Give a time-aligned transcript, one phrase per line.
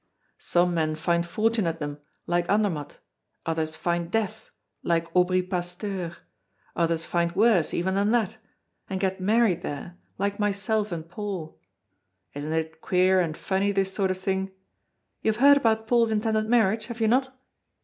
[0.39, 2.97] Some men find fortune at them, like Andermatt;
[3.45, 4.49] others find death,
[4.81, 6.17] like Aubry Pasteur;
[6.75, 8.37] others find worse even than that
[8.89, 11.55] and get married there like myself and Paul.
[12.33, 14.49] Isn't it queer and funny, this sort of thing?
[15.21, 17.37] You have heard about Paul's intended marriage have you not?"